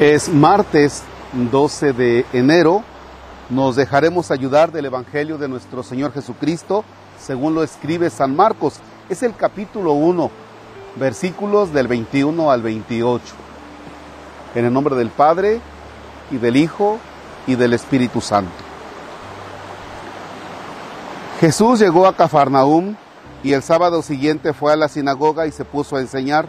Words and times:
Es 0.00 0.28
martes 0.28 1.04
12 1.52 1.92
de 1.92 2.26
enero. 2.32 2.82
Nos 3.48 3.76
dejaremos 3.76 4.32
ayudar 4.32 4.72
del 4.72 4.86
Evangelio 4.86 5.38
de 5.38 5.46
nuestro 5.46 5.84
Señor 5.84 6.12
Jesucristo, 6.12 6.84
según 7.20 7.54
lo 7.54 7.62
escribe 7.62 8.10
San 8.10 8.34
Marcos. 8.34 8.80
Es 9.08 9.22
el 9.22 9.36
capítulo 9.36 9.92
1, 9.92 10.32
versículos 10.96 11.72
del 11.72 11.86
21 11.86 12.50
al 12.50 12.62
28. 12.62 13.22
En 14.56 14.64
el 14.64 14.72
nombre 14.72 14.96
del 14.96 15.10
Padre, 15.10 15.60
y 16.32 16.38
del 16.38 16.56
Hijo, 16.56 16.98
y 17.46 17.54
del 17.54 17.72
Espíritu 17.72 18.20
Santo. 18.20 18.50
Jesús 21.38 21.78
llegó 21.78 22.08
a 22.08 22.16
Cafarnaúm 22.16 22.96
y 23.44 23.52
el 23.52 23.62
sábado 23.62 24.02
siguiente 24.02 24.54
fue 24.54 24.72
a 24.72 24.76
la 24.76 24.88
sinagoga 24.88 25.46
y 25.46 25.52
se 25.52 25.64
puso 25.64 25.94
a 25.94 26.00
enseñar. 26.00 26.48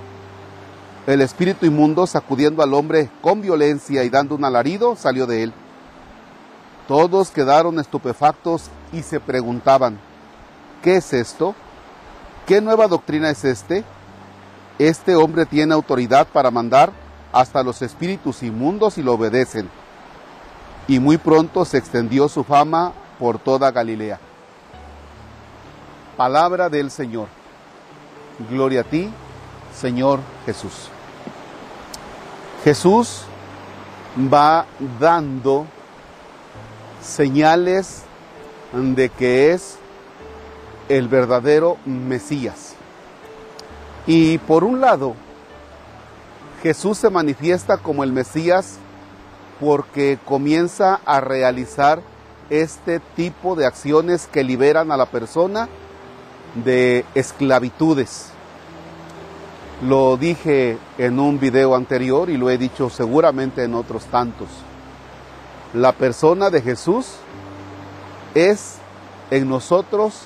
El 1.07 1.21
espíritu 1.21 1.65
inmundo, 1.65 2.05
sacudiendo 2.05 2.61
al 2.61 2.73
hombre 2.75 3.09
con 3.21 3.41
violencia 3.41 4.03
y 4.03 4.09
dando 4.09 4.35
un 4.35 4.45
alarido, 4.45 4.95
salió 4.95 5.25
de 5.25 5.43
él. 5.43 5.53
Todos 6.87 7.31
quedaron 7.31 7.79
estupefactos 7.79 8.69
y 8.93 9.01
se 9.01 9.19
preguntaban, 9.19 9.99
¿qué 10.83 10.97
es 10.97 11.13
esto? 11.13 11.55
¿Qué 12.45 12.61
nueva 12.61 12.87
doctrina 12.87 13.29
es 13.31 13.43
este? 13.45 13.83
Este 14.77 15.15
hombre 15.15 15.45
tiene 15.45 15.73
autoridad 15.73 16.27
para 16.27 16.51
mandar 16.51 16.91
hasta 17.31 17.63
los 17.63 17.81
espíritus 17.81 18.43
inmundos 18.43 18.97
y 18.97 19.03
lo 19.03 19.13
obedecen. 19.13 19.69
Y 20.87 20.99
muy 20.99 21.17
pronto 21.17 21.65
se 21.65 21.77
extendió 21.77 22.27
su 22.27 22.43
fama 22.43 22.93
por 23.17 23.39
toda 23.39 23.71
Galilea. 23.71 24.19
Palabra 26.17 26.69
del 26.69 26.91
Señor. 26.91 27.27
Gloria 28.49 28.81
a 28.81 28.83
ti, 28.83 29.09
Señor 29.73 30.19
Jesús. 30.45 30.89
Jesús 32.63 33.23
va 34.31 34.65
dando 34.99 35.65
señales 37.01 38.03
de 38.73 39.09
que 39.09 39.53
es 39.53 39.77
el 40.89 41.07
verdadero 41.07 41.77
Mesías. 41.85 42.75
Y 44.05 44.37
por 44.39 44.63
un 44.63 44.81
lado, 44.81 45.15
Jesús 46.61 46.97
se 46.97 47.09
manifiesta 47.09 47.77
como 47.77 48.03
el 48.03 48.11
Mesías 48.11 48.77
porque 49.59 50.19
comienza 50.25 50.99
a 51.05 51.21
realizar 51.21 52.01
este 52.49 52.99
tipo 53.15 53.55
de 53.55 53.65
acciones 53.65 54.27
que 54.27 54.43
liberan 54.43 54.91
a 54.91 54.97
la 54.97 55.05
persona 55.05 55.69
de 56.55 57.05
esclavitudes. 57.15 58.30
Lo 59.81 60.15
dije 60.15 60.77
en 60.99 61.19
un 61.19 61.39
video 61.39 61.73
anterior 61.73 62.29
y 62.29 62.37
lo 62.37 62.51
he 62.51 62.59
dicho 62.59 62.91
seguramente 62.91 63.63
en 63.63 63.73
otros 63.73 64.05
tantos. 64.05 64.47
La 65.73 65.91
persona 65.91 66.51
de 66.51 66.61
Jesús 66.61 67.15
es 68.35 68.75
en 69.31 69.49
nosotros 69.49 70.25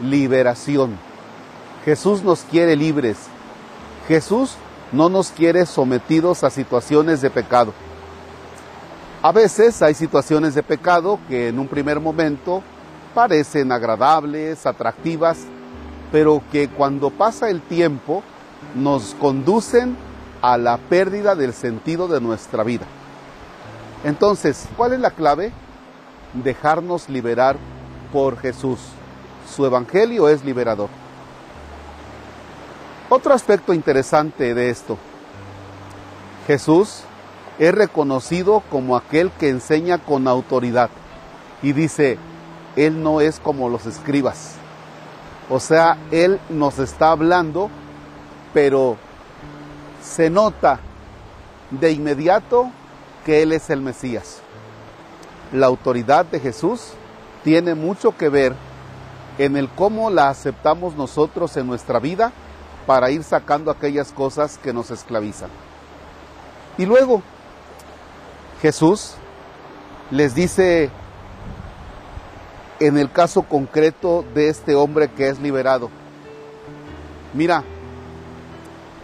liberación. 0.00 0.96
Jesús 1.84 2.22
nos 2.22 2.42
quiere 2.42 2.76
libres. 2.76 3.16
Jesús 4.06 4.54
no 4.92 5.08
nos 5.08 5.30
quiere 5.32 5.66
sometidos 5.66 6.44
a 6.44 6.50
situaciones 6.50 7.20
de 7.20 7.30
pecado. 7.30 7.72
A 9.22 9.32
veces 9.32 9.82
hay 9.82 9.94
situaciones 9.94 10.54
de 10.54 10.62
pecado 10.62 11.18
que 11.28 11.48
en 11.48 11.58
un 11.58 11.66
primer 11.66 11.98
momento 11.98 12.62
parecen 13.12 13.72
agradables, 13.72 14.66
atractivas, 14.66 15.38
pero 16.12 16.40
que 16.52 16.68
cuando 16.68 17.10
pasa 17.10 17.50
el 17.50 17.60
tiempo 17.60 18.22
nos 18.74 19.14
conducen 19.14 19.96
a 20.42 20.56
la 20.56 20.76
pérdida 20.78 21.34
del 21.34 21.52
sentido 21.52 22.08
de 22.08 22.20
nuestra 22.20 22.62
vida. 22.62 22.86
Entonces, 24.04 24.68
¿cuál 24.76 24.92
es 24.92 25.00
la 25.00 25.10
clave? 25.10 25.52
Dejarnos 26.34 27.08
liberar 27.08 27.56
por 28.12 28.38
Jesús. 28.38 28.78
Su 29.48 29.66
evangelio 29.66 30.28
es 30.28 30.44
liberador. 30.44 30.88
Otro 33.08 33.32
aspecto 33.32 33.72
interesante 33.72 34.54
de 34.54 34.70
esto. 34.70 34.98
Jesús 36.46 37.02
es 37.58 37.74
reconocido 37.74 38.62
como 38.70 38.96
aquel 38.96 39.30
que 39.32 39.48
enseña 39.48 39.98
con 39.98 40.28
autoridad 40.28 40.90
y 41.62 41.72
dice, 41.72 42.18
Él 42.76 43.02
no 43.02 43.20
es 43.20 43.40
como 43.40 43.68
los 43.68 43.86
escribas. 43.86 44.54
O 45.50 45.58
sea, 45.58 45.96
Él 46.10 46.38
nos 46.50 46.78
está 46.78 47.10
hablando, 47.10 47.70
pero 48.52 48.96
se 50.02 50.30
nota 50.30 50.80
de 51.70 51.92
inmediato 51.92 52.70
que 53.24 53.42
Él 53.42 53.52
es 53.52 53.70
el 53.70 53.82
Mesías. 53.82 54.40
La 55.52 55.66
autoridad 55.66 56.26
de 56.26 56.40
Jesús 56.40 56.92
tiene 57.44 57.74
mucho 57.74 58.16
que 58.16 58.28
ver 58.28 58.54
en 59.38 59.56
el 59.56 59.68
cómo 59.68 60.10
la 60.10 60.28
aceptamos 60.28 60.96
nosotros 60.96 61.56
en 61.56 61.66
nuestra 61.66 61.98
vida 61.98 62.32
para 62.86 63.10
ir 63.10 63.22
sacando 63.22 63.70
aquellas 63.70 64.12
cosas 64.12 64.58
que 64.58 64.72
nos 64.72 64.90
esclavizan. 64.90 65.50
Y 66.76 66.86
luego, 66.86 67.22
Jesús 68.62 69.14
les 70.10 70.34
dice 70.34 70.90
en 72.80 72.96
el 72.96 73.10
caso 73.10 73.42
concreto 73.42 74.24
de 74.34 74.48
este 74.48 74.74
hombre 74.74 75.08
que 75.08 75.28
es 75.28 75.38
liberado, 75.40 75.90
mira, 77.34 77.64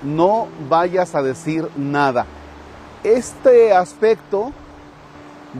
no 0.05 0.49
vayas 0.69 1.15
a 1.15 1.23
decir 1.23 1.69
nada. 1.77 2.27
Este 3.03 3.73
aspecto 3.73 4.53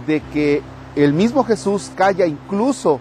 de 0.07 0.21
que 0.33 0.63
el 0.97 1.13
mismo 1.13 1.45
Jesús 1.45 1.91
calla 1.97 2.27
incluso 2.27 3.01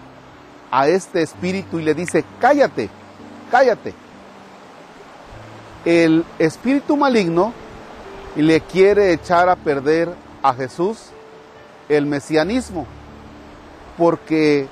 a 0.70 0.88
este 0.88 1.22
espíritu 1.22 1.78
y 1.78 1.84
le 1.84 1.94
dice, 1.94 2.24
cállate, 2.40 2.88
cállate. 3.50 3.94
El 5.84 6.24
espíritu 6.38 6.96
maligno 6.96 7.52
le 8.36 8.60
quiere 8.60 9.12
echar 9.12 9.48
a 9.48 9.56
perder 9.56 10.14
a 10.42 10.52
Jesús 10.54 11.10
el 11.88 12.06
mesianismo, 12.06 12.86
porque 13.96 14.66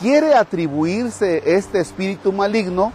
quiere 0.00 0.34
atribuirse 0.34 1.42
este 1.56 1.80
espíritu 1.80 2.32
maligno 2.32 2.92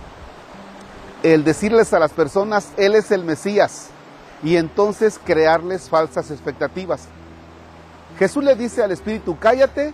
el 1.23 1.43
decirles 1.43 1.93
a 1.93 1.99
las 1.99 2.11
personas, 2.11 2.71
Él 2.77 2.95
es 2.95 3.11
el 3.11 3.23
Mesías, 3.23 3.89
y 4.43 4.55
entonces 4.55 5.19
crearles 5.23 5.89
falsas 5.89 6.31
expectativas. 6.31 7.07
Jesús 8.17 8.43
le 8.43 8.55
dice 8.55 8.83
al 8.83 8.91
espíritu, 8.91 9.37
cállate 9.37 9.93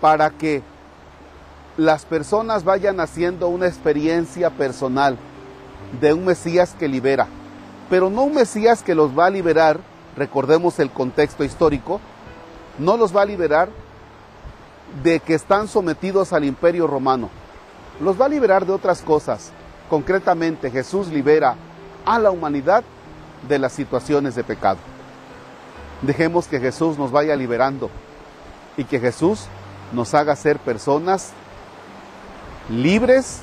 para 0.00 0.30
que 0.30 0.62
las 1.76 2.04
personas 2.04 2.64
vayan 2.64 3.00
haciendo 3.00 3.48
una 3.48 3.66
experiencia 3.66 4.50
personal 4.50 5.18
de 6.00 6.12
un 6.12 6.24
Mesías 6.24 6.74
que 6.78 6.88
libera, 6.88 7.26
pero 7.90 8.10
no 8.10 8.22
un 8.22 8.34
Mesías 8.34 8.82
que 8.82 8.94
los 8.94 9.16
va 9.16 9.26
a 9.26 9.30
liberar 9.30 9.80
recordemos 10.16 10.78
el 10.78 10.90
contexto 10.90 11.44
histórico, 11.44 12.00
no 12.78 12.96
los 12.96 13.14
va 13.14 13.22
a 13.22 13.26
liberar 13.26 13.68
de 15.02 15.20
que 15.20 15.34
están 15.34 15.68
sometidos 15.68 16.32
al 16.32 16.44
imperio 16.44 16.86
romano. 16.86 17.30
Los 18.00 18.20
va 18.20 18.26
a 18.26 18.28
liberar 18.28 18.66
de 18.66 18.72
otras 18.72 19.02
cosas. 19.02 19.52
Concretamente, 19.88 20.70
Jesús 20.70 21.08
libera 21.08 21.56
a 22.04 22.18
la 22.18 22.30
humanidad 22.30 22.84
de 23.48 23.58
las 23.58 23.72
situaciones 23.72 24.34
de 24.34 24.44
pecado. 24.44 24.78
Dejemos 26.02 26.46
que 26.46 26.60
Jesús 26.60 26.98
nos 26.98 27.10
vaya 27.10 27.36
liberando 27.36 27.90
y 28.76 28.84
que 28.84 29.00
Jesús 29.00 29.46
nos 29.92 30.14
haga 30.14 30.34
ser 30.36 30.58
personas 30.58 31.32
libres, 32.68 33.40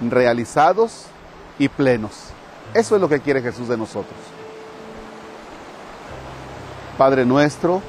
realizados 0.00 1.06
y 1.58 1.68
plenos. 1.68 2.28
Eso 2.74 2.94
es 2.94 3.00
lo 3.00 3.08
que 3.08 3.20
quiere 3.20 3.42
Jesús 3.42 3.68
de 3.68 3.76
nosotros. 3.76 4.16
Padre 6.96 7.24
nuestro 7.24 7.82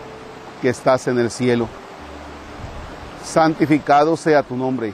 que 0.62 0.70
estás 0.70 1.08
en 1.08 1.20
el 1.20 1.30
cielo, 1.30 1.68
santificado 3.24 4.16
sea 4.18 4.44
tu 4.44 4.56
nombre, 4.56 4.94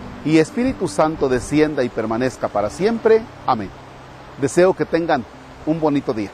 y 0.25 0.37
Espíritu 0.37 0.87
Santo 0.87 1.29
descienda 1.29 1.83
y 1.83 1.89
permanezca 1.89 2.47
para 2.47 2.69
siempre. 2.69 3.21
Amén. 3.45 3.69
Deseo 4.39 4.73
que 4.73 4.85
tengan 4.85 5.25
un 5.65 5.79
bonito 5.79 6.13
día. 6.13 6.29